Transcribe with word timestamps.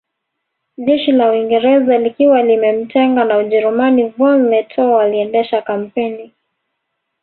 Jeshi 0.77 1.11
la 1.11 1.31
Uingereza 1.31 1.97
likiwa 1.97 2.43
limemtenga 2.43 3.23
na 3.25 3.37
Ujerumani 3.37 4.03
von 4.17 4.49
Lettow 4.49 4.99
aliendesha 5.01 5.61
kampeni 5.61 6.33